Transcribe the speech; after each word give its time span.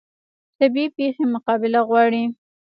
طبیعي 0.57 0.87
پیښې 0.97 1.23
مقابله 1.33 1.79
غواړي 1.89 2.23